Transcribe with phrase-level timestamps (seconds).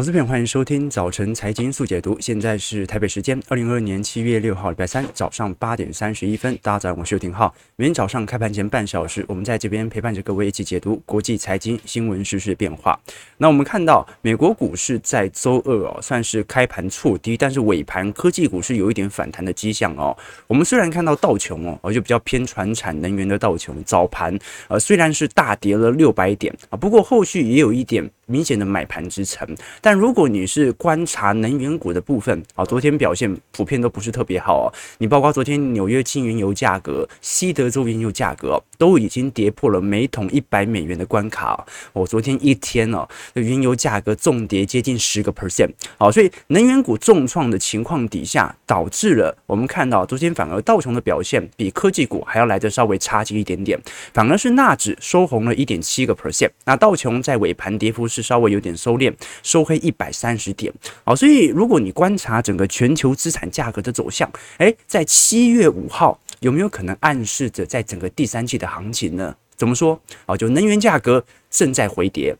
[0.00, 2.18] 投资朋友，欢迎收听早晨财经速解读。
[2.20, 6.58] 现在是台北时间二零二二年七月六号，礼拜三早上八点三十一分。
[6.62, 7.54] 大家早上好，我是刘廷浩。
[7.76, 12.98] 每天早上开盘前半小时，我们在这边陪伴着各位一起解读国际财经新闻、时事变化。
[13.36, 20.16] 那我们看到美国股市在周二哦，算是开盘挫低，但是尾盘科技股是有一点反弹的迹象哦。
[20.46, 24.34] 我们虽然看到道琼哦，而就比较偏传产能源的道琼，早盘
[24.68, 28.10] 呃虽然是大跌了六百点啊，不过后续也有一点。
[28.30, 29.44] 明显的买盘支撑，
[29.80, 34.72] 但如果你是观察能源股的部分啊，昨天表现普遍都不是特别好哦。
[34.98, 42.06] 你包括昨天纽约轻原油价格、西德州原油价格都已经跌破了每桶一百美元的关卡哦。
[42.06, 53.76] 昨天一天哦，原油价格重跌接近十个 percent，好，所以能源股重创的情况底下，导致了我们看到昨天反而道琼的表现比科技股还要来得稍微差劲一点点，
[54.14, 58.19] 反而是纳指收红了一点七个 percent，那道琼在尾盘跌幅是。
[58.22, 60.72] 稍微有点收敛，收黑一百三十点。
[61.04, 69.34] 好，所以如果你观察整个全球资产价格的走向，诶，在七月五号有没有可能暗示着在整个第三季的行情呢？
[69.56, 70.00] 怎么说？
[70.26, 72.34] 啊，就能源价格正在回跌。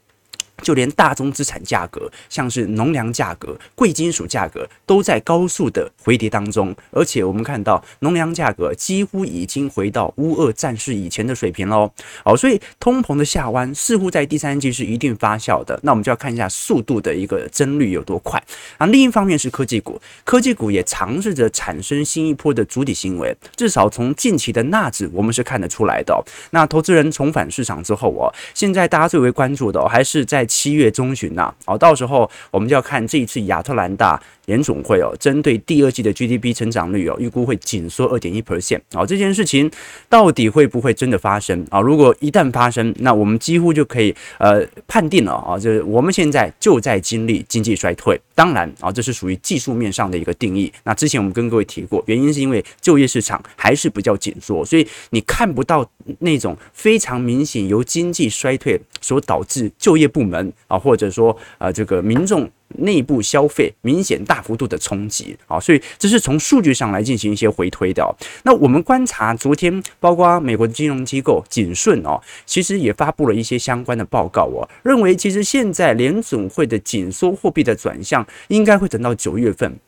[0.61, 6.75] 就连大宗资产价格，像是农粮价格、贵金属价格，都在高速的回跌当中。
[6.91, 11.91] 而且我们看到，农粮价格几乎已经回到乌俄战事以前的水平喽。
[12.25, 15.79] 哦，所以通膨的下弯似乎在第三季是一定发酵的。
[15.83, 18.43] 那我们就要看一下速度的一个增率有多快。
[18.77, 26.23] 啊，另一方面是科技股，科技股也尝试着产生新一波的主体行为，至少从近期的纳指我们是看得出来的。
[26.51, 30.47] 那投资人重返市场之后哦，现在大家最为关注的还是在。
[30.51, 34.21] 七月中旬呐，哦，到时候我们就要看这一次亚特兰大
[34.51, 38.81] 联总会哦，针对第二季的 GDP 成长率哦，预估会紧缩二点一 percent。
[38.95, 39.71] 哦，这件事情
[40.09, 41.81] 到底会不会真的发生啊？
[41.81, 48.21] 如果一旦发生，那我们几乎就可以呃判定了啊，就是我们现在就在经历经济衰退。
[48.35, 50.73] 当然啊，这是属于技术面上的一个定义。
[50.83, 55.89] 那之前我们跟各位提过，原因是因为就业市场还是比较紧缩，所以你看不到
[56.19, 62.51] 那种非常明显由经济衰退所导致就业部门啊，或者说啊这个民众。
[62.79, 68.17] 内部消费明显大幅度的冲击啊，所以这是从数据上来进行一些回推的。
[68.45, 79.79] 那我们观察昨天，包括美国的金融机构景顺哦，其实也发布了一些相关的报告哦，认为其实现在联总会的紧缩货币的转向应该会等到九月份。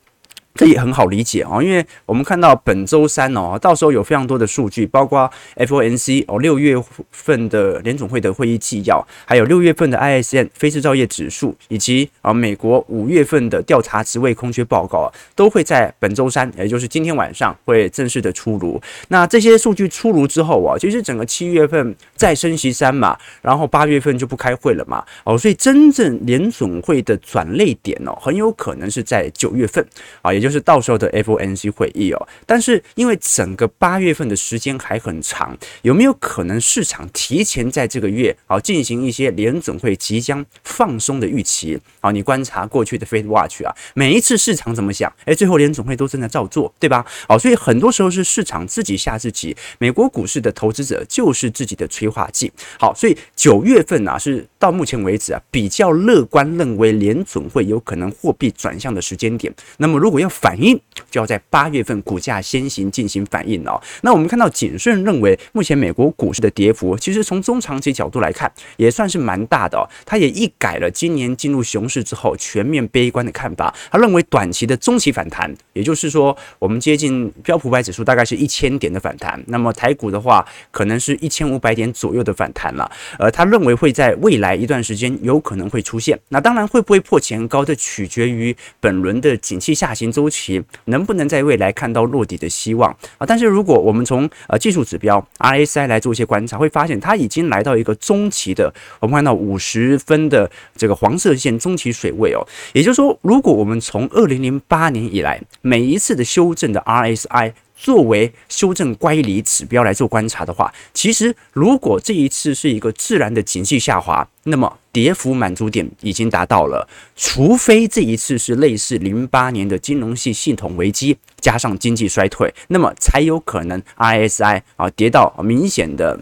[0.55, 6.75] 这也很好理解啊，因为我们看到本周三哦，到时候有非常多的数据，包括 FOMC 哦六月
[7.09, 18.79] 份的联总会的会议纪要，还有六月份的 ISM 非制造业指数，以及啊美国五月份的调查职位空缺报告，都会在本周三，也就是今天晚上会正式的出炉。
[19.07, 29.83] 那这些数据出炉之后啊，其实整个七月份再升息三嘛，然后八月份就不开会了嘛，哦，所以真正联总会的转捩点哦，很有可能是在九月份
[30.21, 30.42] 啊，也。
[30.43, 42.11] 就是到时候的 FOMC 会议哦，但是因为整个八月份的时间还很长，有没有可能市场提前在这个月啊进行一些联总会即将放松的预期啊？
[42.11, 45.11] 你观察过去的 Fed Watch 啊，每一次市场怎么想？
[45.25, 47.05] 诶，最后联总会都正在照做，对吧？
[47.27, 49.55] 好，所以很多时候是市场自己吓自己。
[49.79, 52.51] 美国股市的投资者就是自己的催化剂。
[52.77, 59.53] 好，所以九月份啊是到目前为止啊比较乐观，认为联总会有可能货币转向的时间点。
[59.77, 60.79] 那么如果要反应
[61.11, 63.79] 就要在八月份股价先行进行反应哦。
[64.01, 69.85] 那我们看到景顺认为，目前美国股市的跌幅，其实从中长期角度来看，也算是蛮大的哦。
[70.05, 73.73] 他也一改了今年进入熊市之后全面悲观的看法。
[73.91, 79.39] 他认为短期的中期反弹，也就是说，我们接近标普百指数大概是一千点的反弹。
[79.47, 82.91] 那么台股的话，可能是一千五百点左右的反弹了。
[83.19, 86.19] 呃，他认为会在未来一段时间有可能会出现。
[86.29, 90.22] 那当然会不会破前高，这取决于本轮的景气下行中。
[90.23, 93.25] 周期能不能在未来看到落底的希望啊？
[93.27, 102.39] 但是如果我们从呃技术指标 RSI 来做一些观察，会发现它已经来到一个中期的，我们看到五十分的这个黄色线中期水位哦。
[102.71, 107.51] 也就是说，如果我们从二零零八年以来每一次的修正的 RSI。
[107.83, 116.87] 作为修正乖离指标来做观察的话，其实如果这一次是一个自然的景气下滑，那么跌幅满足点已经达到了。
[117.17, 126.17] 除非这一次是类似零八年的金融系系统危机加上经济衰退，那么才有可能 RSI 啊跌到明显的。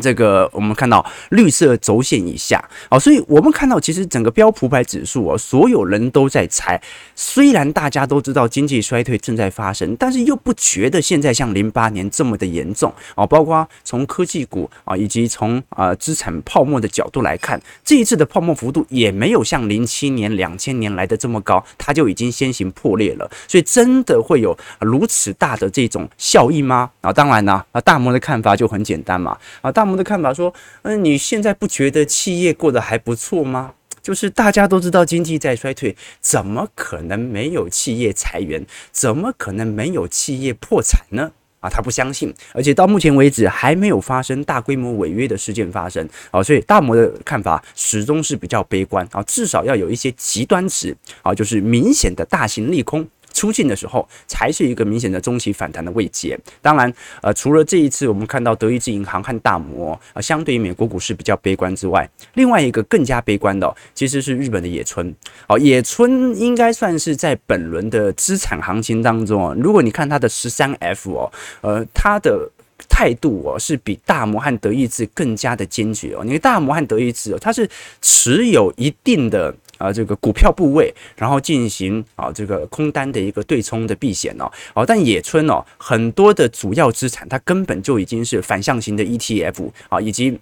[0.00, 6.80] 这个我们看到绿色轴线以下啊，所以我们看到其实整个标普百指数啊，所有人都在猜。
[7.14, 13.26] 虽然大家都知道经济衰退正在发生，但是又不觉得现在像零八年这么的严重啊。
[13.26, 23.30] 包括从科技股啊，以及从啊资产泡沫的角度来看，这一次的泡沫幅度也没有像零七年、两千年来的这么高，它就已经先行破裂了。
[23.46, 26.90] 所以真的会有如此大的这种效益吗？
[27.02, 29.81] 啊，当然呢，啊大摩的看法就很简单嘛，啊大。
[29.82, 33.72] 大摩的看法说：“嗯，你现在不觉得企业过得还不错吗？
[34.00, 38.64] 就是大家都知道经济在衰退，怎么可能没有企业裁员？
[38.92, 41.32] 怎么可能没有企业破产呢？
[41.58, 56.38] 啊，他不相信，而且到目前为止还没有发生大规模违约的事件发生啊，所以大摩的看法始终是比较悲观啊，至少要有一些极端值啊，就是明显的大型利空。”出境的时候，才是一个明显的中期反弹的位阶。
[56.60, 56.92] 当然，
[57.22, 65.14] 呃，除了这一次我们看到德意志银行和大摩啊、呃，相对于美国股市比较悲观之外，另外一个更加悲观的、其实是日本的野村。
[65.48, 71.32] 哦，野村应该算是在本轮的资产行情当中、哦，如果你看它的十三 F 哦，
[71.62, 72.50] 呃，它的
[72.88, 76.24] 态度哦是比大摩和德意志更加的坚决哦。
[76.24, 77.68] 你看大摩和德意志哦，它是
[78.00, 79.54] 持有一定的。
[79.82, 90.38] 啊，这个股票部位，然后进行啊这个空单的一个对冲的避险哦，哦，但野村哦，很多的主要资产它根本就已经是反向型的 ETF 啊，以及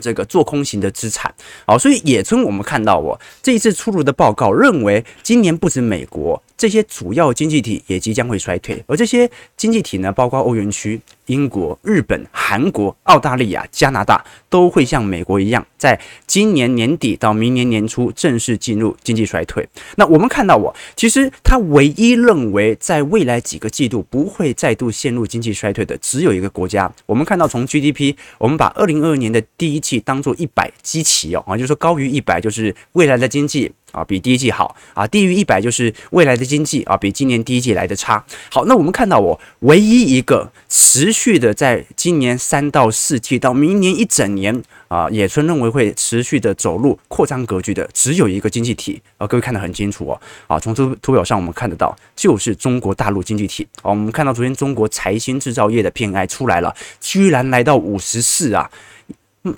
[0.00, 1.32] 这个做空型的资产，
[1.66, 6.42] 好，所以野村我们看到哦，这一次出炉的报告认为，今年不止美国。
[6.56, 19.66] 这些主要经济体也即将会衰退，而这些经济体呢，包括欧元区、英国、日本、韩国、澳大利亚、加拿大，都会像美国一样，在今年年底到明年年初正式进入经济衰退。
[19.96, 26.92] 那我们看到，我其实他唯一认为在未来几个季度不会再度陷入经济衰退的，只有一个国家。
[27.06, 33.72] 我们看到，从 GDP，我们把二零二二年的第一季当做一百基期哦，啊，就是说高于一百就是未来的经济。
[33.94, 38.22] 啊，比第一季好啊，低于一百就是未来的经济啊，比今年第一季来的差。
[38.50, 50.20] 好，那我们看到我唯一一个持续的在今年三到四季到明年一整年啊，野村认为会持续的走入扩张格局的，只有一个经济体啊，各位看得很清楚哦。
[50.48, 53.66] 啊，从图图表上我们看得到，就是中国大陆经济体。
[53.82, 58.68] 啊，我们看到昨天中国财新制造业的 PMI 出来了，居然来到五十四啊。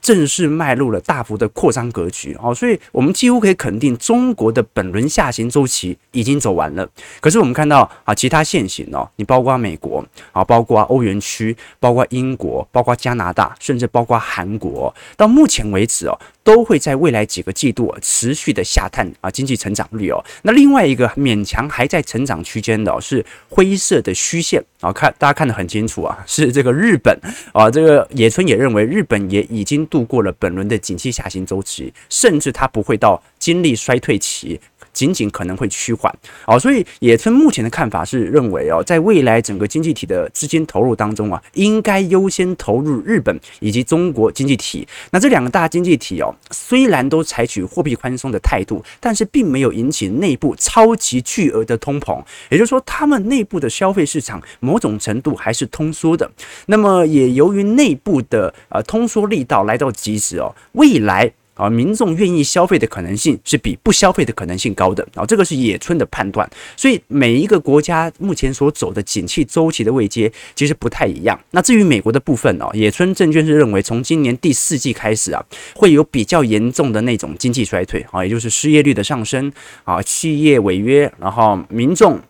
[0.01, 6.89] 正式迈入了大幅的扩张格局哦，所以我们几乎可以肯定，中国的本轮下行周期已经走完了。
[7.21, 16.19] 可是我们看到啊，其他现行哦，你包括美国啊，包括欧元区，包括英国，包括加拿大，甚至包括韩国，到目前为止哦。
[16.47, 20.25] 都会在未来几个季度持续的下探啊，经济成长率哦。
[20.43, 27.19] 那另外一个勉强还在成长区间的是灰色的虚线啊，看大家看得很清楚啊， 是这个日本
[27.53, 27.69] 啊。
[27.69, 34.61] 这个野村也认为日本也已经度过了本轮的景气下行周期，甚至它不会到经历衰退期。
[34.97, 36.11] 仅仅可能会趋缓
[36.47, 44.89] 哦，所以野村目前的看法是认为哦，在未来整个经济体的资金投入当中啊，应该优先投入日本以及中国经济体。
[45.11, 56.31] 那这两个大经济体哦，虽然都采取货币宽松的态度，但是并没有引起内部超级巨额的通膨，也就是说，他们内部的消费市场某种程度还是通缩的。
[56.69, 61.31] 那么也由于内部的呃通缩力道来到极致哦，未来。
[61.57, 66.49] 啊，民众愿意消费的可能性是比不消费的可能性高的啊，这个是野村的判断。
[66.77, 71.39] 所以每一个国家目前所走的景气周期的位阶其实不太一样。
[71.53, 75.43] 那至于美国的部分哦，野村证券是认为从今年第四季开始啊，
[75.75, 79.51] 会有比较严重的那种经济衰退啊，也就是失业率的上升
[79.85, 82.21] 啊，企业违约，然后民众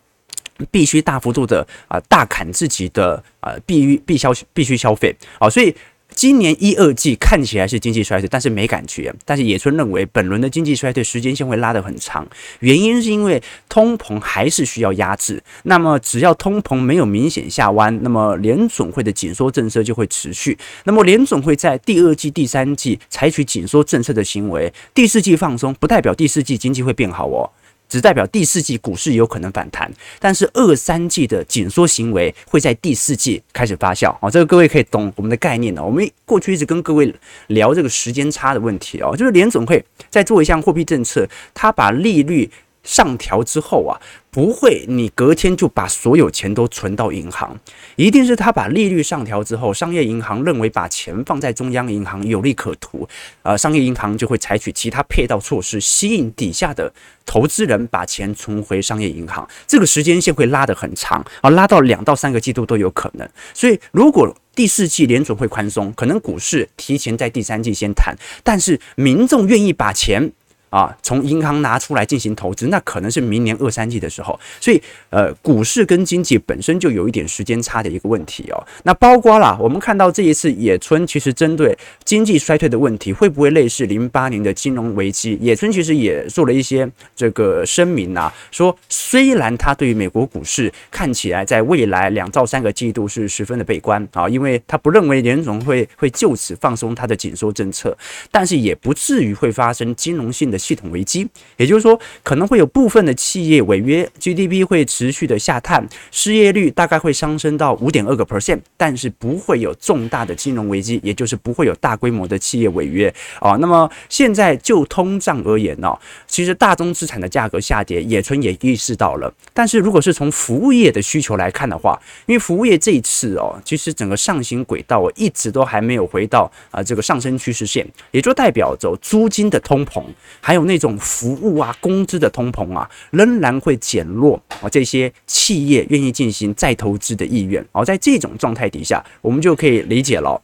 [0.71, 5.75] 必须大幅度的啊大砍自己的啊必必消必须消费啊，所以。
[6.17, 9.15] 今年一二季看起来是经济衰退，但是没感觉。
[9.27, 12.27] 但是野村认为，本轮的经济衰退时间线会拉得很长，
[12.61, 15.43] 原因是因为通膨还是需要压制。
[15.65, 20.57] 那么只要通膨没有明显下弯，那么联总会的紧缩政策就会持续。
[20.85, 27.53] 那么联总会在第二季、第三季采取紧缩政策的行为，第四季放松，不代表第四季经济会变好哦。
[27.89, 35.85] 只代表第四季股市有可能反弹，但是二三季的紧缩行为会在第四季开始发酵啊，这个各位可以懂我们的概念呢。
[35.85, 37.15] 我们过去一直跟各位
[37.49, 42.51] 聊这个时间差的问题哦，就是联总会在做一项货币政策，它把利率
[42.87, 44.01] 上调之后啊。
[44.31, 47.59] 不会，你隔天就把所有钱都存到银行，
[47.97, 53.09] 一定是他把利率上调之后，商业银行认为把钱放在中央银行有利可图，
[53.45, 56.93] 呃，商业银行就会采取其他配套措施，吸引底下的
[57.25, 59.49] 投资人把钱存回商业银行。
[59.67, 63.27] 这个时间线会拉得很长啊，拉到两到三个季度都有可能。
[63.55, 68.15] 所以，如果第四季联准会宽松，可能股市提前在第三季先谈，
[68.45, 70.33] 但是民众愿意把钱。
[70.71, 74.39] 啊，从银行拿出来进行投资，那可能是明年二三季的时候。
[74.61, 78.67] 所以，呃，股市跟经济本身就有一点时间差的一个问题哦。
[78.83, 85.39] 那包括啦，我们看到这一次野村其实针对经济衰退的问题，会不会类似零八年的金融危机？
[85.41, 97.97] 野村其实也做了一些这个声明啊，说虽然他对于美国股市看起来在未来两到三个季度是十分的悲观啊，因为他不认为联总会会就此放松他的紧缩政策，
[98.33, 100.56] 但是也不至于会发生金融性的。
[100.59, 113.53] 系统危机，也就是说，可能会有部分的企业违约，GDP 会持续的下探，失业率大概会上升到五点二个 percent，但是不会有重大的金融危机，也就是不会有大规模的企业违约啊。
[113.57, 115.97] 那么现在就通胀而言呢，
[116.27, 119.33] 其实大宗资产的价格下跌，野村也意识到了。
[119.53, 130.03] 但是如果是从服务业的需求来看的话，因为服务业这一次哦，其实整个上行轨道一直都还没有回到啊这个上升趋势线，也就代表着租金的通膨
[130.47, 130.57] 还。
[130.57, 137.63] 有那种服务啊，工资的通膨啊，仍然会减弱啊，这些企业愿意进行再投资的意愿。
[137.73, 140.41] 而在这种状态底下，我们就可以理解了，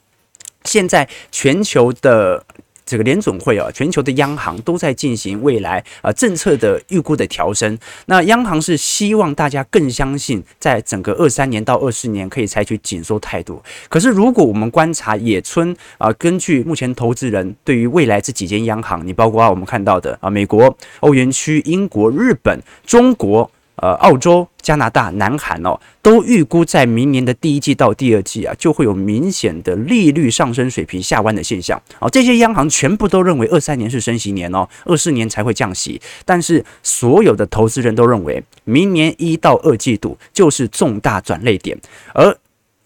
[0.64, 2.44] 现在全球的。
[2.84, 7.78] 这个联总会啊，全球的央行都在进行未来啊政策的预估的调升。
[8.06, 13.62] 那央行是希望大家更相信，在整个二三年到二四年可以采取紧缩态度。
[13.88, 23.50] 可是如果我们观察野村啊，根据目前投资人对于未来这几间央行，你包括我们看到的啊，美国、欧元区、英国、日本、中国。
[23.76, 31.80] 呃，澳洲、加拿大、南韩哦，都预估在明年的第一季到第二季啊，就会有明显的利率上升水平下弯的现象。
[31.98, 36.00] 哦，这些央行全部都认为二三年是升息年哦，二四年才会降息。
[36.26, 41.76] 但是所有的投资人都认为，明年一到二季度就是重大转捩点，
[42.12, 42.36] 而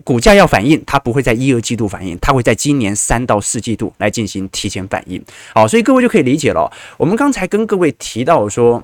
[0.05, 5.21] 股价要反应，它不会在一二季度反应，它会在今年三到四季度来进行提前反应。
[5.53, 6.73] 好，所以各位就可以理解了。
[6.97, 8.83] 我们刚才跟各位提到说。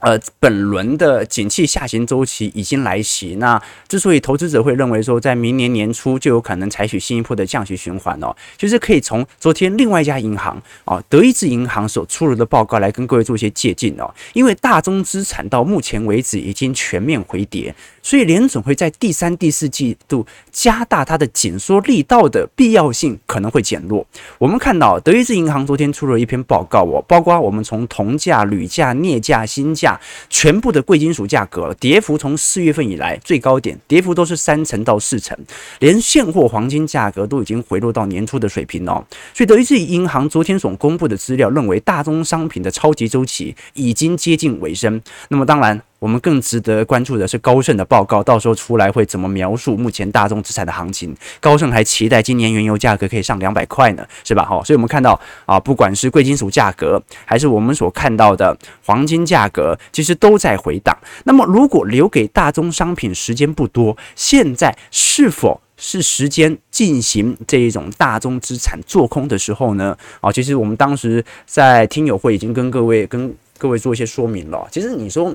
[0.00, 3.36] 呃，本轮的景气下行周期已经来袭。
[3.36, 14.12] 那之所以投资者会认为说，在明年年初就有可能采取新一波的降息循环哦，就是可以从昨天另外一家银行哦，德意志银行所出炉的报告来跟各位做一些借鉴哦。
[14.34, 24.06] 因为大宗资产到目前为止已经全面回跌，所以联准会在第三、第四季度加大它的紧缩力道的必要性可能会减弱。
[24.38, 29.95] 我们看到德意志银行昨天出了一篇报告哦，包括我们从铜价、铝价、镍价、锌价。
[30.28, 35.36] 全部的贵金属价格跌幅从四月份以来最高点，跌幅都是三成到四成，
[35.80, 39.04] 连现货黄金价格都已经回落到年初的水平哦。
[39.34, 45.00] 所以德意志银行昨天所公布的资料认为，大宗商品的超级周期已经接近尾声。
[45.28, 45.82] 那么当然。
[45.98, 51.16] 我们更值得关注的是高盛的报告，到时候出来会怎么描述目前大宗资产的行情？
[51.40, 54.44] 高盛还期待今年原油价格可以上两百块呢，是吧？
[54.44, 60.96] 好，所以我们看到啊，不管是贵金属价格，还是我们所看到的黄金价格，其实都在回档。
[61.24, 69.96] 那么，如果留给大宗商品时间不多，现在是否是时间进行这一种大宗资产做空的时候呢？
[70.20, 74.68] 啊，其实我们当时在听友会已经跟各位跟各位做一些说明了。
[74.70, 75.34] 其实你说。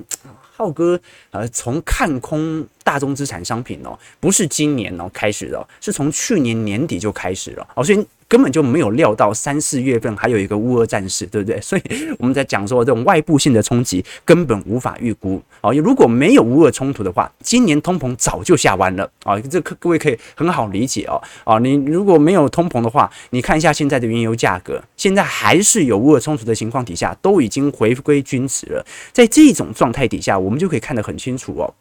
[0.61, 0.99] 浩哥，
[1.31, 11.59] 呃，从看空大宗资产商品哦，不是今年哦开始的，是从去年年底就开始了，哦，所以根本就没有料到三四月份还有一个乌俄战事，对不对？
[11.59, 11.81] 所以
[12.17, 31.73] 我们在讲说这种外部性的冲击根本无法预估，哦，如果没有乌俄冲突的话，今年通膨早就下弯了，啊，这各各位可以很好理解哦，啊，你如果没有通膨的话，你看一下现在的原油价格，现在还是有乌俄冲突的情况底下，都已经回归均值了，在这种状态底下，我们就可以看得很清楚哦。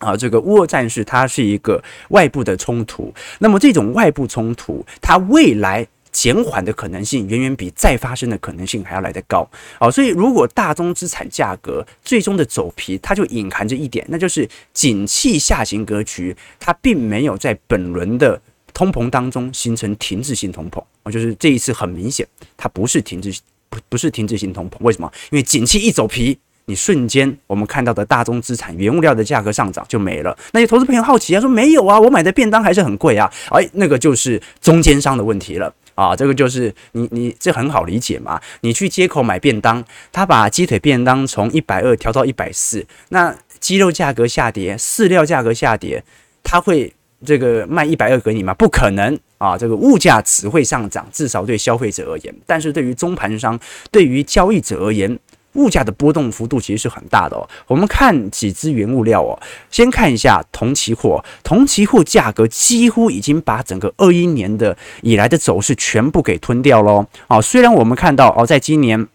[0.00, 9.46] 啊，这个乌俄战事它是一个外部的冲突，那么这种外部冲突，它未来减缓的可能性远远比再发生的可能性还要来得高。
[9.78, 18.40] 啊，所以如果大宗资产价格最终的走皮，它就隐含着一点，那就是景气下行格局，它并没有在本轮的
[18.72, 20.82] 通膨当中形成停滞性通膨。
[21.02, 22.26] 哦，就是这一次很明显，
[22.56, 23.38] 它不是停滞，
[23.68, 24.76] 不不是停滞性通膨。
[24.80, 25.12] 为什么？
[25.30, 26.38] 因为景气一走皮。
[26.70, 30.38] 你瞬间我们看到的大宗资产原物料的价格上涨就没了。
[30.52, 33.28] 那些投资朋友好奇啊，说没有啊，我买的便当还是很贵啊。
[33.50, 36.14] 哎，那个就是中间商的问题了啊。
[36.14, 38.40] 这个就是你你这很好理解嘛。
[38.60, 46.04] 你去街口买便当，他把鸡腿便当从一百二调到一百四，那鸡肉价格下跌，饲料价格下跌，
[46.44, 46.94] 他会
[47.26, 48.54] 这个卖一百二给你吗？
[48.54, 49.58] 不可能啊。
[49.58, 53.58] 这个物价只会上涨，至少对消费者而言，但是对于中盘商，
[53.90, 55.18] 对于交易者而言。
[55.54, 57.48] 物价的波动幅度其实是很大的哦。
[57.66, 59.38] 我们看几支原物料哦，
[59.70, 67.04] 先看一下铜期货，铜期货价格几乎已经把整个二一年的以来的走势全部给吞掉喽。
[67.28, 69.06] 哦，虽然我们看到哦，在今年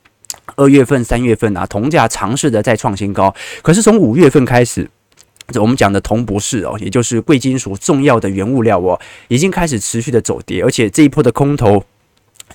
[0.55, 4.89] 二月份、三月份啊，铜价尝试的再创新高，可是从五月份开始，
[5.55, 8.99] 我们讲的铜博士哦，也就是贵金属重要的原物料哦，
[9.29, 11.83] 已经开始持续的走跌，而且这一波的空头。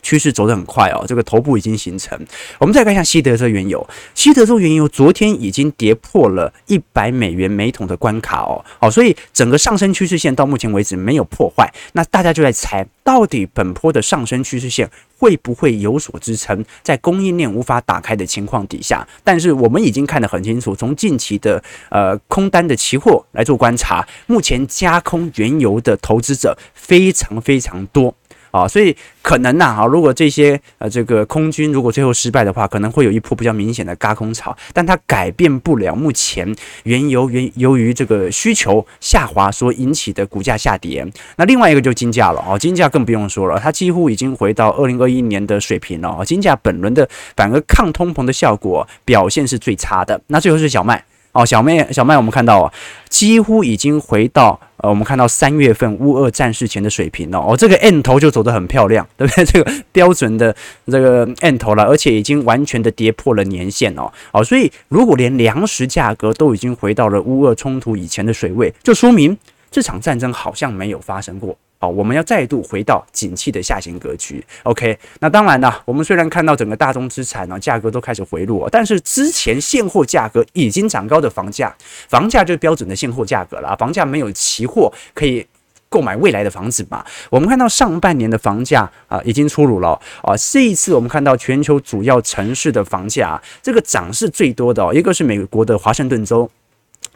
[0.02, 2.18] 趋势走得很快哦，这个头部已经形成。
[2.58, 11.72] 我们再看一下西德州原油，西德州原油昨天已经跌破了一百美元每桶的关卡哦，好，所以整个上升趋势线到目前为止没有破坏。
[11.92, 16.64] 那大家就在猜，到底本波的上升趋势线会不会有所支撑？
[16.82, 28.14] 在供应链无法打开的情况底下，但是我们已经看得很清楚，从近期的呃空单的期货来做观察，目前加空原油的投资者非常非常多。
[28.50, 36.54] 啊，所以可能呐，啊，如果这些呃这个空军如果最后失败的话，可能会有一波比较明显的嘎空潮，但它改变不了目前
[36.84, 41.06] 原油原由于这个需求下滑所引起的股价下跌。
[41.36, 46.24] 那另外一个就金价了啊，金价更不用说了，它几乎已经回到二零二一年的水平了啊。
[46.24, 50.20] 金价本轮的反而抗通膨的效果表现是最差的。
[50.26, 51.04] 那最后是小麦。
[51.40, 52.72] 哦，小麦，小麦，我们看到啊，
[53.08, 57.38] 几乎已经回到呃，我们看到三月份乌俄战事前的水平了。
[57.38, 59.44] 哦，这个 N 头就走得很漂亮，对不对？
[59.46, 60.54] 这个标准的
[60.86, 64.12] 这个 N 头了，而且已经完全的跌破了年线哦。
[64.32, 69.36] 哦，所以如果连粮食价格都已经回到了乌俄冲突以前的水位，就说明
[69.70, 71.56] 这场战争好像没有发生过。
[71.82, 74.44] 好，我们要再度回到景气的下行格局。
[74.64, 81.74] OK，那当然了，我们虽然看到整个大宗资产呢价格都开始回落，但是之前现货价格已经涨高的房价，
[82.10, 83.74] 房价就是标准的现货价格了。
[83.78, 85.46] 房价没有期货可以
[85.88, 87.02] 购买未来的房子嘛？
[87.30, 90.36] 我们看到上半年的房价啊已经出炉了啊。
[90.36, 96.50] 这一次我们看到全球主要城市的房价，这个涨势最多的，一个是美国的华盛顿州。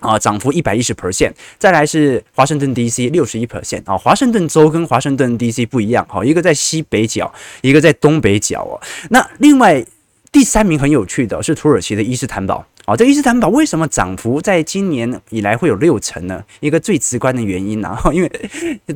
[0.01, 3.97] 啊，涨幅一百一十 percent，再来是华盛顿 DC 六十一 percent 啊。
[3.97, 7.33] 华盛顿州跟华盛顿 DC 不一样，好，一个在西北角，
[7.63, 8.81] 一个在东北角哦。
[9.11, 9.85] 那另外
[10.31, 12.67] 第三名很有趣的是土耳其的伊斯坦堡。
[12.87, 16.43] 哦，这伊斯坦堡为什么涨幅在今年以来会有六成呢？
[16.61, 18.31] 一个最直观的原因啊， 因为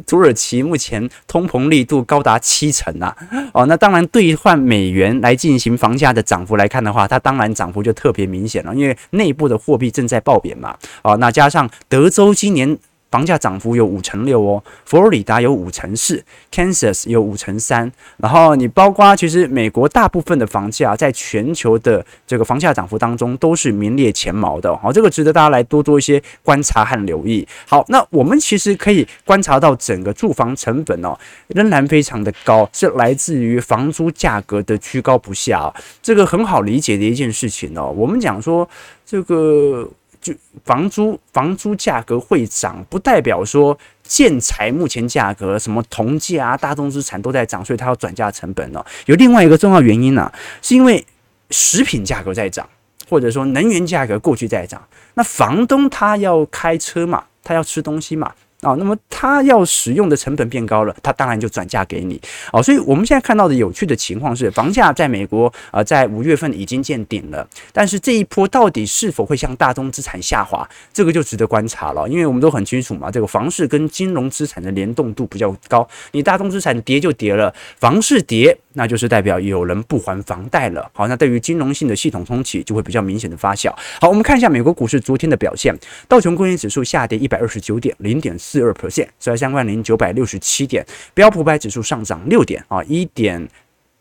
[0.07, 3.16] 土耳其目前通膨力度高达七成啊。
[3.52, 10.76] 哦，那当然兑换美元来进行房价的涨幅来看的话，它当然涨幅就特别明显了，因为内部的货币正在爆贬嘛。
[11.02, 12.79] 哦，那加上德州今年。
[13.11, 27.47] 房价涨幅有五成六哦，佛罗里达有五成四，Kansas 有五成三，然后你包括其实美国大部分的房价在全球的这个房价涨幅当中都是名列前茅的，好，这个值得大家来多做一些观察和留意。
[27.66, 31.16] 好，那我们其实可以观察到整个住房成本哦，
[31.49, 37.90] 仍然非常的高，是来自于房租价格的居高不下，这个很好理解的一件事情哦。
[37.97, 38.68] 我们讲说
[39.07, 39.88] 这个。
[40.20, 48.85] 就房租房租价格会涨，不代表说建材目前价格什么铜价啊、大宗资产都在涨，所以它要转嫁成本哦。
[49.07, 50.31] 有另外一个重要原因呢、
[50.62, 51.04] 是因为
[51.50, 52.68] 食品价格在涨，
[53.09, 54.83] 或者说能源价格过去在涨，
[55.14, 58.33] 那房东他要开车嘛，他要吃东西嘛。
[58.61, 62.21] 啊、那么他要使用的成本变高了，他当然就转嫁给你。
[62.53, 72.09] 哦，所以我们现在看到的有趣的情况是，房价在美国呃在五月份已经见顶了，但是这一波到底是否会向大宗资产下滑，这个就值得观察了。
[72.09, 80.91] 因为我们都很清楚嘛，这个房市跟金融资产的联动度比较高，你大宗资产跌就跌了，房市跌，那就是代表有人不还房贷了。
[80.95, 83.71] 好，那对于金融性的系统重启就会比较明显的发酵。
[84.01, 85.77] 好，我们看一下美国股市昨天的表现，
[86.09, 88.29] 道琼工业指数下跌一百二十九点，零点。
[88.38, 93.49] 四二 percent，收在三万零九百六十七点，标普百指数上涨六点啊，一点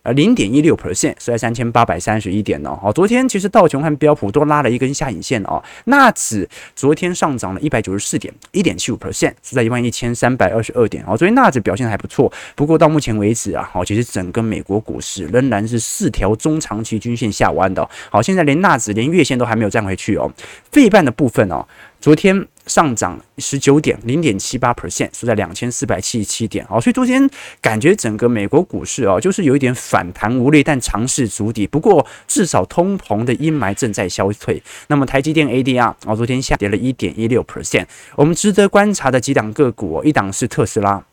[0.08, 2.80] 呃零点一六 percent，是在三千八百三十一点哦。
[2.82, 5.62] 好，昨天其实道琼和标普都拉了一根下影线哦。
[5.84, 11.17] 纳指昨天上涨了一百九十四点，一点七五 percent，是在一万一千三百二十二点哦。
[11.17, 17.86] 昨天纳指表现还不错，不过到目前为止啊，好，其实整个美国股市仍然是四条中长期均线下弯的。
[18.10, 20.32] 好，现在连纳指连月线都还没有站回去哦。
[20.72, 21.67] 费半的部分哦，
[22.00, 22.48] 昨天。
[22.67, 26.65] 上涨十九点零点七八 percent，收在两千四百七十七点。
[26.69, 27.30] 哦，所以昨天
[27.62, 31.65] 感觉整个美国股市啊，就是有一点反弹无力，但尝试筑底。
[31.65, 34.62] 不过至少通膨的阴霾正在消退。
[34.88, 37.86] 那么台积电 ADR 啊，昨天下跌了一点一六 percent。
[38.15, 41.03] 我们值得观察的几档个股，一档是特斯拉。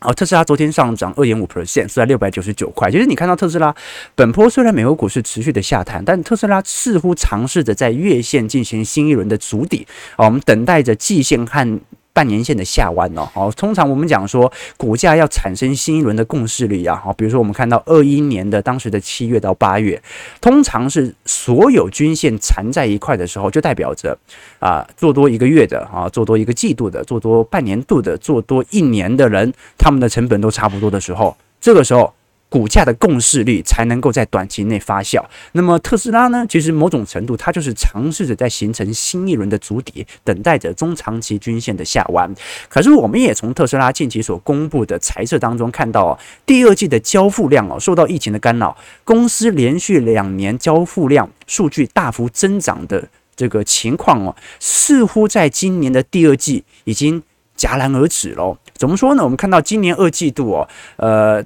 [0.00, 2.90] 哦，特斯拉昨天上涨二点五 percent，是在六百九十九块。
[2.90, 3.74] 其实你看到特斯拉
[4.14, 9.86] 本波虽然美国股市持续的下探，但特斯拉似乎尝试着在月线进行新一轮的筑底。
[10.16, 11.80] 哦，我们等待着季线和
[12.16, 13.28] 半年线的下弯哦。
[13.34, 20.02] 好，通常我们讲说股价要产生新一轮的共识力啊，好，比如说我们看到二一年的当时的七月到八月，
[20.40, 24.16] 通常是所有均线缠在一块的时候，就代表着
[24.58, 32.15] 啊做多一个月的啊，做多一个季度的，做多半年度的，做多一年的人，他们的成本都差不多的时候，这个时候。
[32.48, 35.22] 股价的共识率才能够在短期内发酵。
[35.52, 36.46] 那么特斯拉呢？
[36.48, 42.32] 其实某种程度，它就是尝试着在形成新一轮的筑底，等待着中长期均线的下弯。
[42.68, 57.20] 可是我们也从特斯拉近期所公布的财报当中看到哦，第二季的交付量哦，受到疫情的干扰，公司连续两年交付量数据大幅增长的这个情况哦，似乎在今年的第二季已经
[57.58, 58.56] 戛然而止了。
[58.74, 59.24] 怎么说呢？
[59.24, 61.44] 我们看到今年二季度哦，呃。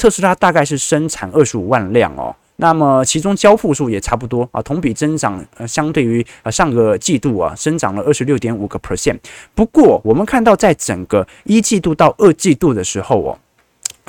[0.00, 9.18] 特斯拉大概是生产二十五万辆哦，那么其中交付数也差不多啊，同比增长呃，相对于呃上个季度啊，增长了二十六点五个 percent。
[9.54, 13.38] 不过我们看到，在整个一季度到二季度的时候哦。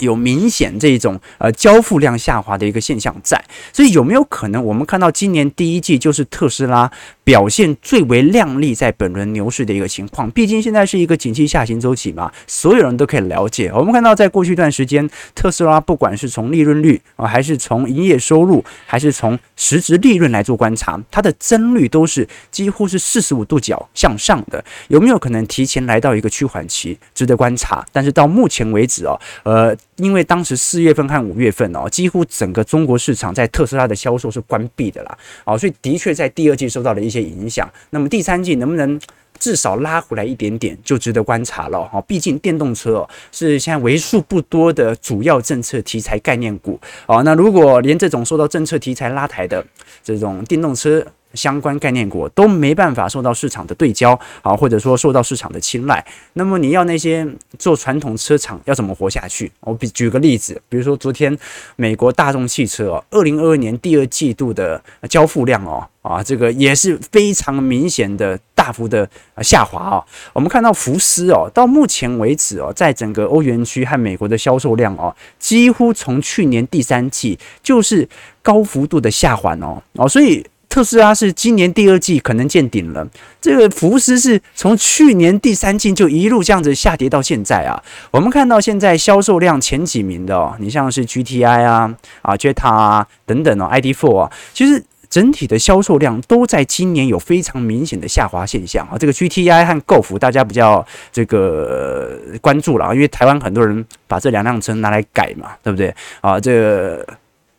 [0.01, 6.91] 有明显这种呃交付量下滑的一个现象在，所以有没有可能我们看到今年第一季就是特斯拉
[7.23, 10.29] 表现最为亮丽在本轮牛市的一个情况？
[10.31, 13.71] 毕竟现在是一个景气下行周期嘛，所有人都可以了解。
[13.73, 24.63] 我们看到在过去一段时间，特斯拉不管是从利润率啊，还是从营业收入，还是从实质利润来做观察，它的增率都是几乎是四十五度角向上的。
[24.87, 27.85] 有没有可能提前来到一个趋缓期，值得观察？
[27.91, 29.75] 但是到目前为止哦，呃。
[29.97, 37.69] 因为当时四月份和五月份哦，几乎整个中国市场在特斯拉的销售是关闭的啦，哦，所以的确在第二季受到了一些影响。
[37.89, 38.99] 那么第三季能不能
[39.37, 42.01] 至少拉回来一点点，就值得观察了哈。
[42.01, 47.21] 毕竟电动车哦是现在为数不多的主要政策题材概念股哦。
[47.23, 49.63] 那如果连这种受到政策题材拉抬的
[50.03, 56.05] 这种电动车，相关概念股都没办法受到市场的对焦啊，或者说受到市场的青睐。
[56.33, 59.51] 那么你要那些做传统车厂要怎么活下去？
[59.61, 61.37] 我比举个例子，比如说昨天
[61.75, 69.09] 美国大众汽车哦，二零二二年第二季度的交付量哦啊，这个也是非常明显的大幅的
[69.41, 70.03] 下滑啊。
[70.33, 78.07] 我们看到福斯哦，到目前为止哦，在整个欧元区和美国的销售量哦，几乎从去年第三季就是
[78.41, 80.45] 高幅度的下滑哦哦，所以。
[80.71, 83.05] 特斯拉是今年第二季可能见顶了，
[83.41, 87.83] 这个福斯是从去年第三季就一路这样子下跌到现在啊。
[88.09, 98.97] 我们看到现在销售量前几名的哦，你像是 GTI 啊、啊 Jetta 啊等等哦，ID.4 啊，其实整体的销售量都在今年有非常明显的下滑现象啊。
[98.97, 106.39] 这个 GTI 和 Golf 大家比较这个关注了啊，因为台湾很多人把这两辆车拿来改嘛，对不对啊？
[106.39, 107.05] 这个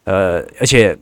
[0.04, 0.96] 呃，而且。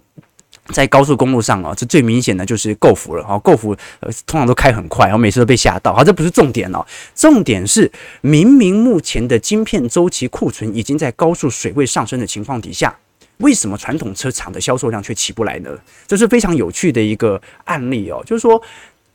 [0.73, 5.95] 在高速公路上啊，这最明显的就是 g o f 了啊 g o f 呃通常都开很快，然后每次都被吓到。
[5.95, 12.97] 好，这不是重点哦，重点是明明目前的晶片周期库存已经在高速水位上升的情况底下，
[13.39, 15.71] 为什么传统车厂的销售量却起不来呢？
[16.07, 18.63] 这是非常有趣的一个案例哦，就是说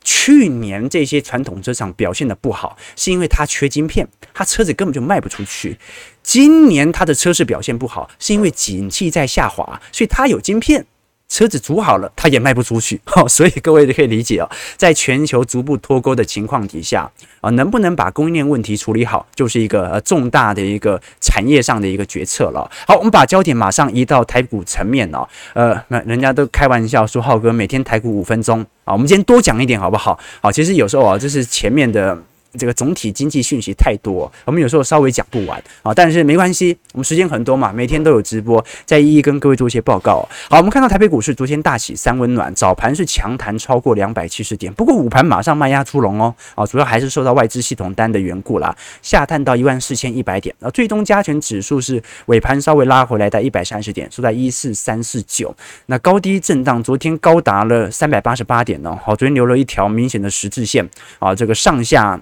[0.02, 5.78] 去年这些传统车厂表现得不好，是因为它缺晶片，它车子根本就卖不出去。
[6.22, 10.86] 今年它的车市表现不好，是因为景气在下滑，所以它有晶片。
[11.28, 17.10] 车子组好了，它也卖不出去， 哈，所以各位就可以理解哦，在全球逐步脱钩的情况底下
[17.40, 22.70] 啊，能不能把供应链问题处理好，就是一个呃重大的一个产业上的一个决策了。
[22.86, 30.18] 好，我们把焦点马上移到台股层面哦，呃，那人家都开玩笑说浩哥每天台股五分钟啊，我们今天多讲一点好不好？
[30.40, 32.16] 好，其实有时候啊，这是前面的。
[32.56, 40.26] 这个总体经济讯息太多，我们有时候稍微讲不完啊，但是没关系，我们时间很多嘛，每天都有直播，再一一跟各位做一些报告。
[40.48, 55.54] 好，我们看到台北股市昨天大喜三温暖，早盘是强弹超过两百七十点，不过午盘马上卖压出笼哦，啊，主要还是受到外资系统单的缘故啦，下探到一万四千一百点，啊，最终加权指数是尾盘稍微拉回来，在一百三十点，收在一四三四九，
[55.86, 60.88] 那高低震荡，昨天高达了三百八十八点呢，好，昨天留了一条明显的十字线
[61.18, 62.20] 啊，这个上下。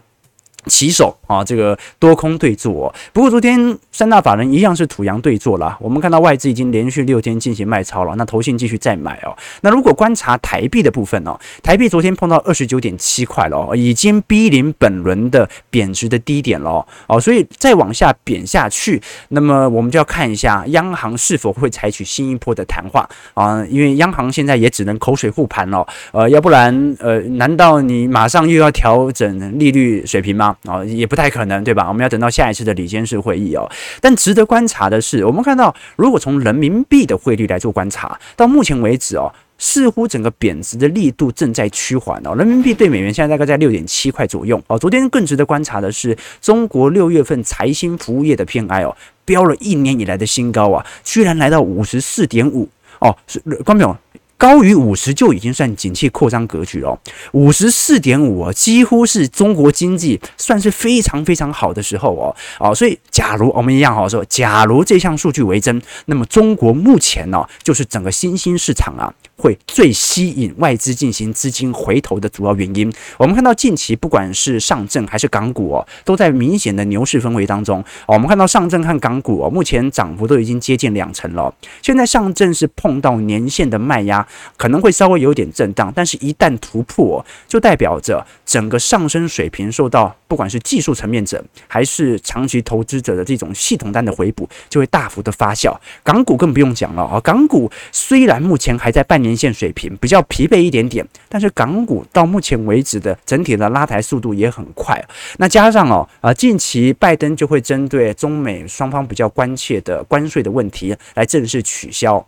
[0.67, 2.95] 起手啊，这个多空对坐。
[3.13, 5.79] 不过昨天三大法人一样是土洋对坐了。
[5.81, 9.33] 我们看到外资已经连续六天进行卖超了，那投信继续再买哦。
[9.61, 17.21] 那如果观察台币的部分哦，台币昨天碰到二十九点七块了，已经逼临本轮的贬值的低点了哦。
[17.21, 30.57] 所以再往下贬下去，那么我们就要看一下央行是否会采取新一波的谈话啊，因为央行现在也只能口水护盘了，呃，要不然呃，难道你马上又要调整利率水平吗？
[30.67, 31.87] 啊，也不太可能，对吧？
[31.87, 33.71] 我们要等到下一次的理监事会议哦。
[34.01, 39.33] 但值得观察的是，我们看到如果从人民币的汇率来做观察，到目前为止哦。
[39.57, 44.77] 似乎整个贬值的力度正在趋缓哦，人民币对美元现在大概在六点七块左右哦。
[44.77, 48.95] 昨天更值得观察的是，中国六月份财新服务业的 PMI 哦，
[49.25, 52.69] 飙了一年以来的新高啊，居然来到五十四点五
[52.99, 53.97] 哦，是观众朋友。
[54.37, 56.99] 高于五十就已经算景气扩张格局了，
[57.33, 72.93] 五十四点五啊，几乎是中国经济算是非常非常好的时候哦哦，所以假如我们一样好说，假如这项数据为真，那么中国目前呢，就是整个新兴市场啊，会最吸引外资进行资金回头的主要原因。
[73.17, 78.15] 我们看到近期不管是上证还是港股哦，都在明显的牛市氛围当中哦。
[78.15, 81.55] 我们看到上证和港股哦，目前涨幅都已经接近两成了。
[81.81, 84.24] 现在上证是碰到年线的卖压。
[84.57, 95.75] 可能会稍微有点震荡，但是一旦突破，就代表着整个上升水平受到不管是技术层面者还是长期投资者的这种系统单的回补，就会大幅的发酵。
[96.03, 105.03] 港股更不用讲了啊，港股虽然目前还在半年线水平，比较疲惫一点点，但是港股到目前为止的整体的拉抬速度也很快。
[105.39, 112.27] 那加上哦啊，近期拜登就会针对中美双方比较关切的关税的问题来正式取消。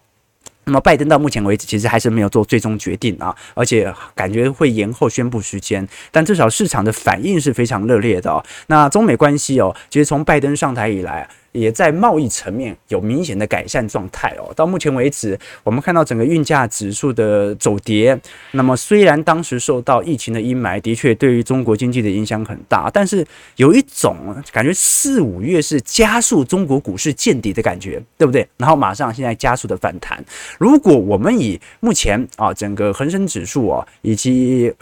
[0.66, 8.44] 那么拜登到目前为止其实还是没有做最终决定啊，而且感觉会延后宣布时间，但至少市场的反应是非常热烈的哦。
[8.66, 11.29] 那中美关系哦，其实从拜登上台以来。
[11.57, 14.53] 也在贸易层面有明显的改善状态哦。
[14.55, 18.19] 到目前为止，我们看到整个运价指数的走跌。
[18.53, 28.47] 那么虽然当时受到疫情的阴霾，的确对于中国经济的影响很大，但是有一种感觉四五月是加速中国股市见底的感觉，对不对？
[28.59, 30.23] 然后马上现在加速的反弹。
[30.59, 34.73] 如果我们以目前啊整个恒生指数啊以及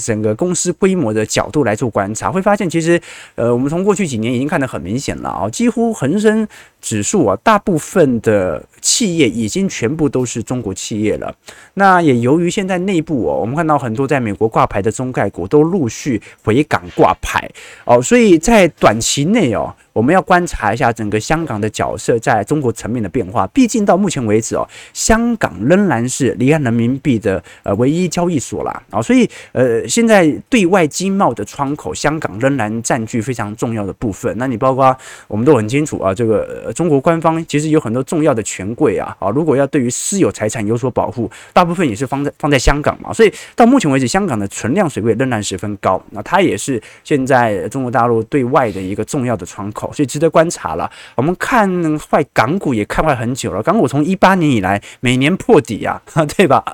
[0.00, 3.00] 整个公司规模的角度来做观察，会发现其实，
[3.34, 6.46] 呃，我们从过去几年已经看得很明显了啊，几乎恒生
[6.84, 11.34] 指数啊，大部分的企业已经全部都是中国企业了。
[11.72, 17.50] 那也由于现在内部哦，我们看到很多在美国挂牌的中概股都陆续回港挂牌
[17.86, 19.74] 哦，所以在短期内哦。
[19.94, 23.46] 我们要观察一下整个香港的角色在中国层面的变化。
[23.54, 34.34] 毕竟到目前为止哦，香港仍然是离岸人民币的呃唯一交易所啦啊，所以呃现在对外经贸的窗口，香港仍然占据非常重要的部分。
[34.36, 34.96] 那你包括
[35.28, 43.12] 我们都很清楚啊，这个中国官方其实有很多重要的权贵啊啊，如果要对于私有财产有所保护，大部分也是放在放在香港嘛。
[43.12, 46.02] 所以到目前为止，香港的存量水位仍然十分高。
[46.10, 49.90] 那它也是现在中国大陆对外的一个重要的窗口。
[49.94, 50.90] 所以值得观察了。
[51.14, 51.68] 我们看
[52.00, 53.62] 坏港股也看坏很久了。
[53.62, 56.02] 港股从一八年以来每年破底啊，
[56.36, 56.64] 对吧？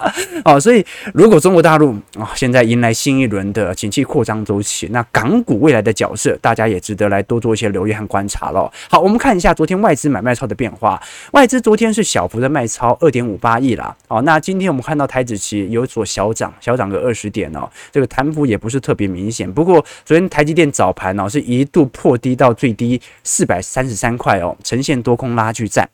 [0.44, 0.82] 哦，所以
[1.12, 8.70] 如果中国大陆啊现在迎来新一轮的景气扩张周期，那港股未来的角色，大家也值得来多做一些留意和观察了。
[8.88, 11.02] 好，我们看一下昨天外外资买卖超的变化。
[11.32, 13.96] 外资昨天是小幅的卖超二点五八亿啦。
[14.06, 17.68] 哦，那今天我们看到台指期有所小涨，小涨个二十点哦。
[17.90, 19.52] 这个弹幅也不是特别明显。
[19.52, 23.00] 不过昨天台积电早盘哦是一度破低到最低。
[23.24, 25.88] 四百三十三块哦，呈现多空拉锯战，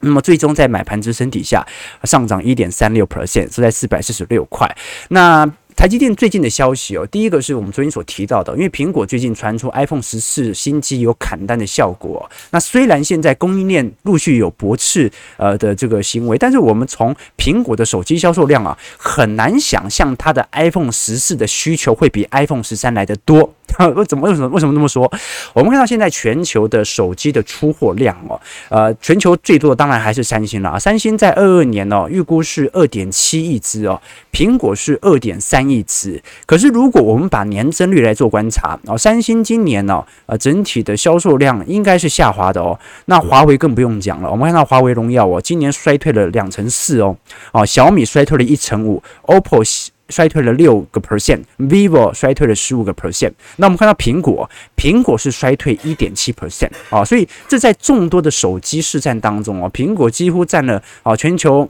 [0.00, 1.64] 那么最终在买盘支撑底下
[2.02, 4.68] 上涨一点三六 percent，是在四百四十六块。
[5.10, 5.48] 那
[5.78, 12.28] 台积电最近的消息哦，第一个是我们昨天所提到的，因为苹果最近传出 iPhone 十四新机有砍单的效果。
[12.50, 23.54] 那虽然现在供应链陆续有驳斥呃的这个行为，但是我们从苹果的手机销售量啊，很难想象它的 iPhone 十四的需求会比 iPhone 十三来得多。
[23.94, 25.08] 为怎么为什么为什么这么说？
[25.52, 30.78] 我们看到现在全球的手机的出货量哦，呃，全球最多的当然还是三星了啊。
[30.78, 34.00] 三星在二二年哦，预估是二点七亿只哦，
[34.32, 36.22] 苹果是二点三亿只。
[36.46, 42.78] 可是如果我们把年增率来做观察哦，三星今年呢，呃，整体的销售量应该是下滑的哦。
[43.06, 47.16] 那华为更不用讲了，我们看到华为荣耀哦，今年衰退了两成四哦，
[47.52, 49.88] 哦，小米衰退了一成五，OPPO。
[50.10, 53.30] 衰退了六个 percent，vivo 衰退了十五个 percent。
[53.56, 61.68] 那我们看到苹果，苹果是衰退一点七 percent 啊，所以这在众多的手机市占当中哦，苹果几乎占了啊全球。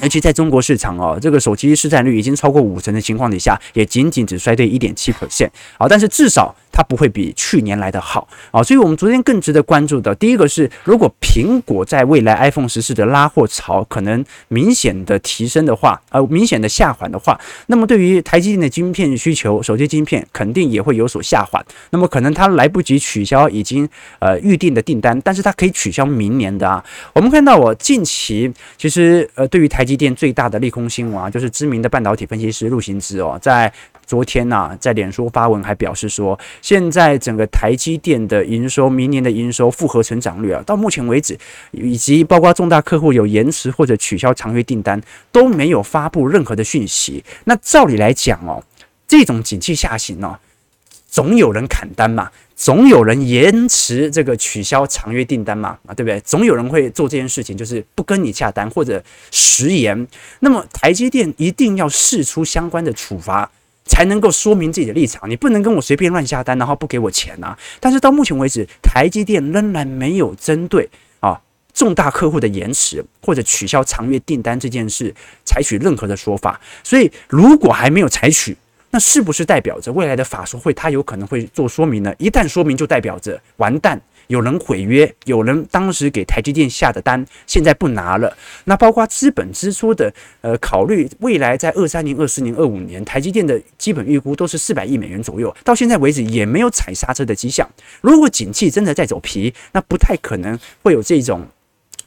[0.00, 26.82] 而且在中国市场哦，这个手机市占率已经超过五成的情况底下，也仅仅只衰退一点七 percent 啊，但是至少它不会比去年来的好啊，所以我们昨天更值得关注的，第一个是如果苹果在未来 iPhone 十四的拉货潮可能明显的提升的话，呃，明显的下滑的话，那么对于台积电的晶片需求，手机晶片肯定也会有所下滑，那么可能它来不及取消已经呃预定的订单，但是它可以取消明年的啊。
[27.12, 33.72] 我们看到我近期其实呃对于台积电最大的利空新闻啊，就是知名的半导体分析师陆行之哦，在
[34.10, 41.38] 昨天呐、在脸书发文还表示说，现在整个台积电的营收，明年的营收复合成长率啊，到目前为止，
[41.70, 47.22] 以及包括重大客户有延迟或者取消长约订单，都没有发布任何的讯息。
[47.44, 48.60] 那照理来讲哦，
[49.06, 50.36] 这种景气下行哦，
[51.08, 52.32] 总有人砍单嘛。
[52.56, 56.20] 总有人延迟这个取消长约订单嘛，啊，对不对？
[56.20, 60.06] 总有人会做这件事情，就是不跟你下单或者食言。
[60.40, 63.50] 那么台积电一定要试出相关的处罚，
[63.90, 65.28] 才能够说明自己的立场。
[65.28, 67.58] 你不能跟我随便乱下单，然后不给我钱啊！
[67.80, 71.40] 但是到目前为止，台积电仍然没有针对啊
[71.74, 75.12] 重大客户的延迟或者取消长约订单这件事
[75.44, 76.60] 采取任何的说法。
[76.84, 78.56] 所以如果还没有采取，
[78.92, 82.14] 那是不是代表着未来的法说会，他有可能会做说明呢？
[82.18, 84.00] 一旦说明，就代表着完蛋，
[84.30, 88.32] 有人毁约，有人当时给台积电下的单，现在不拿了。
[88.64, 97.68] 那包括资本支出的，呃，考虑未来在二三年、二四年、二五年，台积电的基本预估都是四百亿美元左右，到现在为止也没有踩刹车的迹象。
[98.00, 101.44] 如果景气真的在走皮，那不太可能会有这种。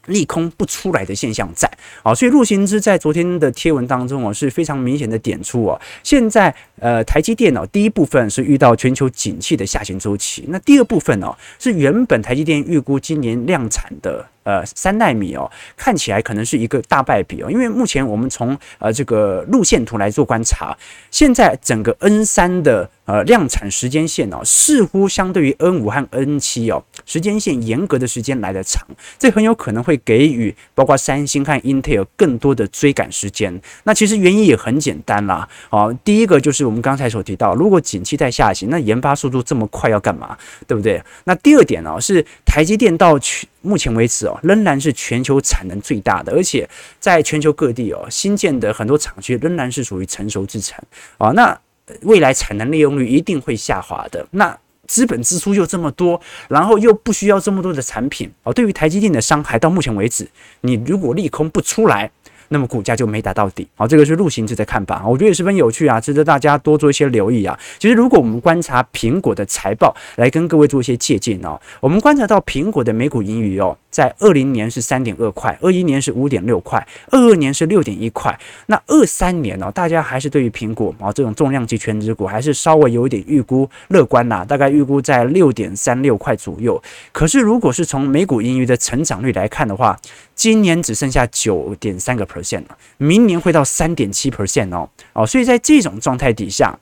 [0.07, 1.69] 利空不出来的现象在
[2.01, 14.27] 啊，所以陆行之在昨天的贴文当中哦，是非常明显的点出哦，现在呃台积电哦，第一部分是遇到全球景气的下行周期，那第二部分哦是原本台积电预估今年量产的。
[14.43, 20.77] 呃，三纳米哦，看起来可能是一个大败笔哦，因为目前我们从呃这个路线图来做观察，
[21.09, 28.85] 现在整个 N 三的呃量产时间线哦，似乎相对于 N 五和 N 七哦，时间线严格的时间来得长，
[29.17, 33.61] 这很有可能会给予包括三星和 Intel 更多的追赶时间。
[33.85, 41.01] 那其实原因也很简单啦，哦，第一个就是我们刚才所提到，如果景气在下行，那研发速度这么快要干嘛，对不对？
[41.23, 43.47] 那第二点呢，是台积电到去。
[43.63, 50.77] 目前为止哦，仍然是全球产能最大的，而且在全球各地哦，新建的很多厂区仍然是属于成熟制程
[51.17, 51.31] 啊。
[51.31, 51.59] 那
[52.01, 54.25] 未来产能利用率一定会下滑的。
[54.31, 58.53] 那资本支出又这么多，然后又不需要这么多的产品哦。
[58.53, 60.27] 对于台积电的伤害，到目前为止，
[60.61, 62.11] 你如果利空不出来。
[62.53, 67.59] 那么股价就没打到底，好，这个是陆行者的看法，我觉得也十分有趣啊，值得大家多做一些留意啊。
[67.79, 86.81] 其实，如果我们观察苹果的财报，来跟各位做一些借鉴哦，我们观察到苹果的每股盈余哦，在二零年是三点二块，二一年是五点六块，二二年是六点一块，那二三年呢，大家还是对于苹果啊这种重量级全值股还是稍微有一点预估乐观啦，大概预估在六点三六块左右。
[87.11, 89.95] 可是，如果是从每股盈余的成长率来看的话，
[90.33, 96.77] 今年只剩下九点三个 percent 了，明年会到三点七 percent 哦哦，所以在这种状态底下。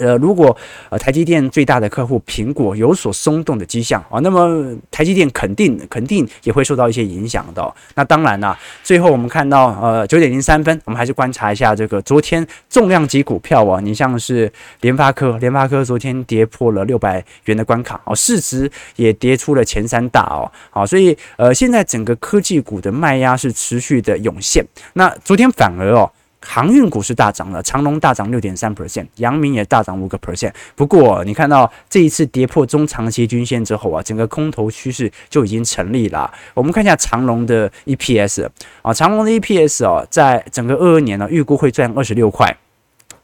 [0.00, 0.56] 呃，如果
[0.90, 7.74] 呃台积电最大的客户苹果有所松动的迹象啊，那么台积电肯定肯定也会受到一些影响的。
[7.94, 24.64] 那当然啦，最后我们看到呃九点零三分，我们还是观察一下这个昨天重量级股票啊，你像是联发科，联发科昨天跌破了六百元的关卡哦，市值也跌出了前三大哦，好，所以呃现在整个科技股的卖压是持续的涌现。
[24.94, 26.10] 那昨天反而哦。
[26.40, 30.52] 航运股是大涨了，长隆大涨六点三 percent，阳明也大涨五个 percent。
[30.74, 36.32] 不过你看到这一次跌破中长期均线之后啊，整个空头趋势就已经成立了。
[36.54, 38.48] 我们看一下长隆的 EPS
[38.82, 42.56] 啊，长隆的 EPS 哦，在整个二二年呢，预估会赚二十六块，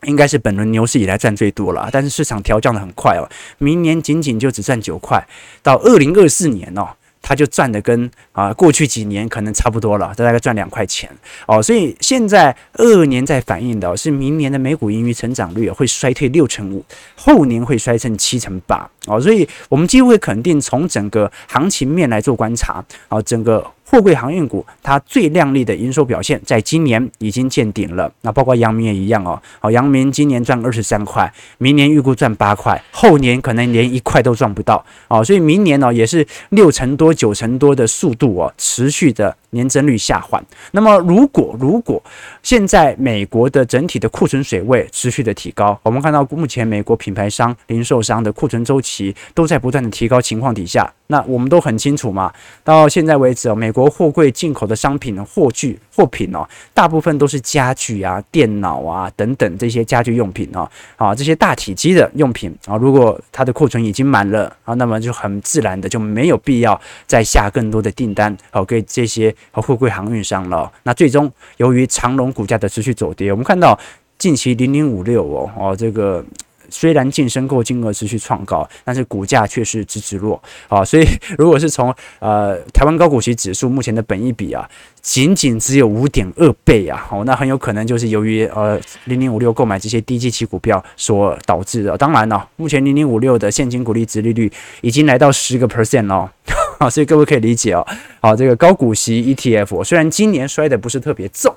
[0.02, 1.88] 应该是本轮牛市以来赚最多了。
[1.92, 5.24] 但是市场调降的很快哦，明年仅仅就只赚九块，
[5.62, 6.88] 到二零二四年哦。
[7.22, 11.08] 他就赚的跟啊过去几年可能差不多了，大概赚两块钱
[11.46, 23.64] 哦，所以现在二二年在反映的是明年的美股盈余成长率会衰退六成五，后年会衰成七成八哦，所以我们几乎会肯定从整个行情面来做观察哦，整个。
[23.92, 28.10] 货柜航运股，它最亮丽的营收表现，在今年已经见顶了。
[28.22, 29.38] 那包括阳明也一样哦。
[29.60, 35.22] 好，阳明今年赚二十三块，明年预估赚八块，后年可能连一块都赚不到哦。
[35.22, 40.42] 所以明年呢，也是六成多、九成多的速度哦，持续的年增率下滑。
[40.72, 42.02] 那么，如果如果
[42.42, 52.32] 现在美国的整体的库存水位持续的提高，我们看到目前美国品牌商、零售商的库存周期都在不断的提高情况底下，那我们都很清楚嘛。
[52.64, 70.70] 到现在为止哦，美国货柜进口的商品货具货品哦，大部分都是家具啊、电脑啊等等这些家居用品哦，啊这些大体积的用品啊，如果它的库存已经满了啊，那么就很自然的就没有必要再下更多的订单哦给这些和货柜航运商了。
[70.84, 73.78] 那最终由于长荣股价的持续走跌，我们看到
[74.18, 76.24] 近期零零五六哦哦这个。
[76.70, 80.82] 虽然净申购金额持续创高，但是股价却是直直落啊。
[80.82, 84.66] 所以 如果是从呃台湾高股息指数目前的本益比啊，
[85.02, 91.94] 仅仅只有五点二倍啊，哦，那很有可能就是由于呃零零五六购买这些低基期股票所导致的。
[91.98, 94.50] 当然了，目前零零五六的现金股利值利率
[94.80, 96.32] 已经来到十个 percent 了。
[96.82, 97.86] 好，所以各位可以理解哦。
[98.20, 101.54] 好，这个高股息 ETF 虽然今年摔得不是特别重，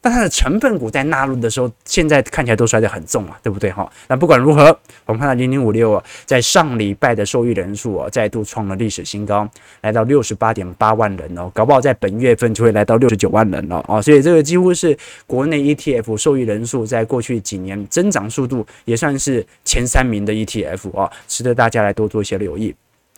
[0.00, 3.90] 但它的成分股在纳入的时候，现在看起来都摔得很重啊，对不对哈？
[4.06, 4.66] 那不管如何，
[5.06, 14.00] 我们看到零零五六啊，在上礼拜的受益人数啊，再度创了历史新高，来到六十八点八万人哦，搞不好在本月份就会来到六十九万人了哦。
[14.00, 22.72] 所以这个几乎是国内 ETF 受益人数在过去几年增长速度也算是前三名的 ETF 啊，值得大家来多做一些留意。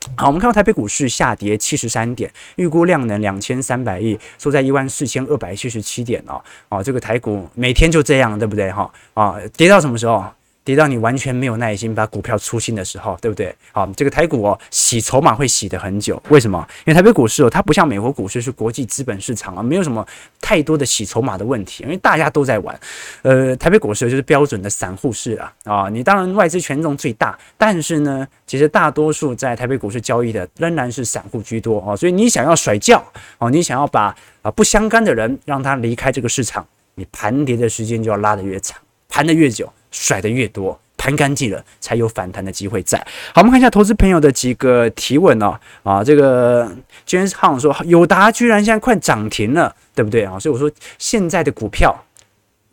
[0.16, 6.42] 好，我们看到台北股市下跌七十三点，预估量能两千三百亿，收在一万四千二百七十七点哦。
[6.68, 8.70] 哦，这个台股每天就这样，对不对？
[8.70, 10.24] 哈，啊，跌到什么时候？
[10.64, 13.54] 跌到你完全没有耐心把股票出清的时候，对不对？
[13.72, 16.22] 好，这个台股哦，洗筹码会洗得很久。
[16.28, 16.64] 为什么？
[16.84, 20.06] 因为台北股市哦，它不像美国股市是国际资本市场啊，没有什么
[20.40, 22.78] 太多的洗筹码的问题，因为大家都在玩。
[23.22, 25.88] 呃，台北股市就是标准的散户市啊啊！
[25.88, 31.96] 你当然外资权重最大，但是呢，其实大多数在台北股市交易的仍然是散户居多啊。
[31.96, 33.04] 所以你想要甩轿
[33.38, 39.70] 哦，你想要把啊不相干的人让他离开这个市场，你盘跌的时间就要拉得越长，盘得越久。
[39.92, 42.98] 甩得越多，盘干净了，才有反弹的机会在。
[43.32, 45.56] 好，我们看一下投资朋友的几个提问哦。
[45.84, 46.68] 啊，这个
[47.06, 50.38] James h n 说，友达居然现在快涨停了，对不对啊？
[50.38, 50.68] 所以我说
[50.98, 51.94] 现在的股票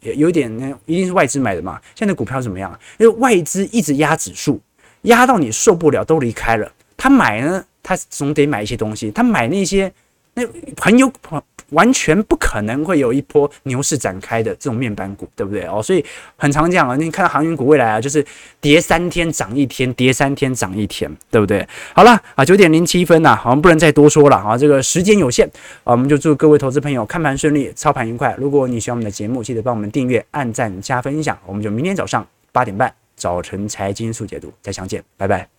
[0.01, 1.79] 也有点那，一定是外资买的嘛。
[1.93, 2.77] 现在股票怎么样？
[2.97, 4.59] 因为外资一直压指数，
[5.03, 6.71] 压到你受不了都离开了。
[6.95, 9.91] 他买呢，他总得买一些东西，他买那些
[10.33, 10.43] 那
[10.77, 11.11] 很有。
[11.71, 15.81] 完全不可能会有一波牛市展开的这种面板股，对不对哦？
[15.81, 16.03] 所以
[16.35, 18.25] 很常讲啊，你看到航运股未来啊，就是
[18.61, 21.67] 跌三天涨一天，跌三天涨一天，对不对？
[21.93, 25.47] 好了啊，九点零七分呐，我们不能再多说了啊，这个时间有限
[25.83, 28.35] 啊，我们就祝各位投资朋友看盘顺利，操盘愉快。
[28.37, 31.37] 如果你喜欢我们的节目，记得帮我们订阅、按赞、加分享。
[31.45, 35.58] 我们就明天早上八点半早晨财经速解读再相见，拜拜。